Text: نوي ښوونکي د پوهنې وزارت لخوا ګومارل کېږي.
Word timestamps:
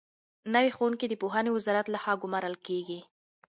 نوي 0.53 0.69
ښوونکي 0.75 1.05
د 1.09 1.13
پوهنې 1.21 1.49
وزارت 1.55 1.85
لخوا 1.89 2.13
ګومارل 2.21 2.55
کېږي. 2.67 2.99